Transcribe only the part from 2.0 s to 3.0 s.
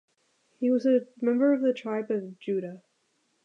of Judah.